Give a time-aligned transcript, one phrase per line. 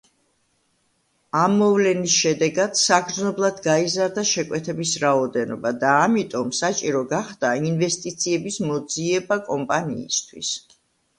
[1.39, 10.55] ამ მოვლენის შედეგად საგრძნობლად გაიზარდა შეკვეთების რაოდენობა და ამიტომ საჭირო გახდა ინვესტიციების მოძიება კომპანიისთვის.